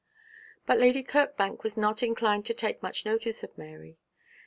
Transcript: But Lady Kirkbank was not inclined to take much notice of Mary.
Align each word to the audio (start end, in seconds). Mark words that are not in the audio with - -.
But 0.65 0.79
Lady 0.79 1.03
Kirkbank 1.03 1.61
was 1.61 1.77
not 1.77 2.01
inclined 2.01 2.43
to 2.47 2.55
take 2.55 2.81
much 2.81 3.05
notice 3.05 3.43
of 3.43 3.55
Mary. 3.55 3.99